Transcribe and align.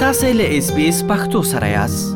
تاسو 0.00 0.26
له 0.38 0.50
اس 0.56 0.66
بي 0.74 0.84
اس 0.88 0.98
پختو 1.08 1.40
سره 1.52 1.68
یاست 1.70 2.10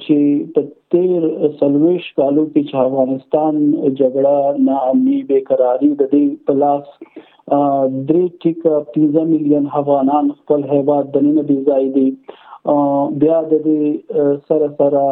چې 0.03 0.17
په 0.53 0.61
تیر 0.93 1.21
سلويش 1.59 2.05
کالو 2.19 2.43
کې 2.51 2.61
چې 2.69 2.75
افغانستان 2.87 3.53
جګړه 3.99 4.37
ناامني 4.67 5.19
بیکراری 5.29 5.89
د 5.95 6.01
دې 6.13 6.25
پلاس 6.45 6.87
درې 8.07 8.25
ټیک 8.43 8.59
15 8.97 9.29
میلیون 9.31 9.65
افغانان 9.81 10.25
خپل 10.41 10.59
هیواد 10.75 11.05
دننه 11.15 11.41
بيځای 11.49 11.85
دي 11.95 12.07
بیا 13.23 13.35
د 13.49 13.57
دې 13.65 14.21
سره 14.51 14.67
سره 14.79 15.03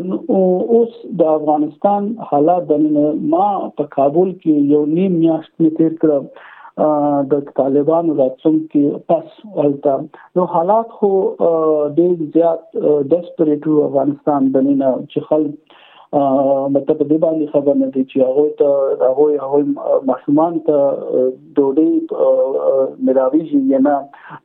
اوس 0.81 1.00
د 1.24 1.34
افغانستان 1.38 2.12
حالات 2.34 2.69
د 2.75 2.92
ما 3.36 3.48
په 3.80 3.95
کابل 4.00 4.36
کې 4.36 4.69
یو 4.75 4.84
نیم 5.00 5.18
میاشت 5.25 5.54
می 5.68 5.74
تیر 5.81 5.94
کړم 6.06 6.30
د 7.31 7.33
طالبانو 7.59 8.09
راتلونکي 8.21 8.83
پس 9.09 9.27
ولته 9.57 9.91
نو 10.35 10.41
حالات 10.53 10.88
خو 10.97 11.09
ډېر 12.00 12.15
زیات 12.35 12.62
د 13.12 13.13
سپریټو 13.29 13.74
افغانستان 13.89 14.41
بنینه 14.53 14.89
چې 15.12 15.19
خلک 15.29 15.53
مطلب 16.75 17.00
د 17.07 17.18
باندې 17.24 17.45
خبر 17.54 17.74
نه 17.81 17.88
دي 17.94 18.01
چې 18.12 18.18
هغه 18.30 18.45
ته 18.59 18.69
هغه 19.07 19.27
هغه 19.44 19.59
ماشومان 20.09 20.54
ته 20.68 20.75
ډوډۍ 21.56 21.92
ملاويږي 23.07 23.59
یا 23.71 23.80
نه 23.88 23.95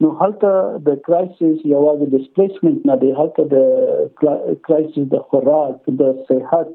نو 0.04 0.08
هلته 0.22 0.50
د 0.88 0.96
کرایسس 1.06 1.56
یوازې 1.74 2.06
ډیسپلیسمنت 2.14 2.80
نه 2.90 2.96
دی 3.02 3.10
هلته 3.18 3.42
د 3.54 3.56
کرایسس 4.68 5.06
د 5.12 5.16
خوراک 5.28 5.90
د 6.00 6.02
صحت 6.30 6.68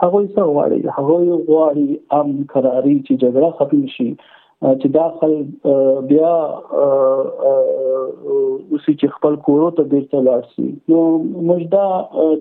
هغه 0.04 0.22
څه 0.36 0.44
غواړي 0.52 0.80
هغه 1.00 1.44
غواړي 1.50 1.88
امن 2.20 2.40
قراري 2.56 2.96
چې 3.06 3.14
جګړه 3.22 3.50
ختم 3.58 3.84
شي 3.96 4.10
چې 4.80 4.88
دا 4.96 5.06
خل 5.18 5.34
بیا 6.10 6.34
اوسې 8.74 8.94
چې 9.00 9.08
خپل 9.16 9.34
کورو 9.48 9.68
ته 9.80 9.84
بیرته 9.94 10.18
لاړ 10.28 10.42
شي 10.56 10.68
نو 10.92 11.00
موږ 11.48 11.62
دا 11.74 11.88